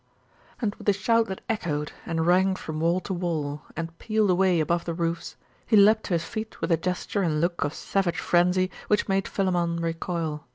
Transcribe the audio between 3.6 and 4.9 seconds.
and pealed away above